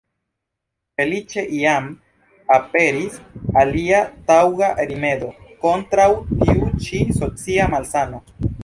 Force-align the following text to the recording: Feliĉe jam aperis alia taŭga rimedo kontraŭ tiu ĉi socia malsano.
Feliĉe 1.01 1.43
jam 1.57 1.89
aperis 2.57 3.21
alia 3.65 4.01
taŭga 4.33 4.71
rimedo 4.93 5.31
kontraŭ 5.67 6.11
tiu 6.35 6.77
ĉi 6.89 7.07
socia 7.23 7.75
malsano. 7.77 8.27